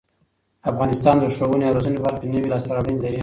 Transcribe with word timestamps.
افغانستان 0.71 1.15
د 1.19 1.25
ښوونې 1.35 1.65
او 1.67 1.75
روزنې 1.77 1.97
په 1.99 2.05
برخه 2.05 2.19
کې 2.21 2.27
نوې 2.33 2.47
لاسته 2.51 2.69
راوړنې 2.75 2.99
لري. 3.03 3.19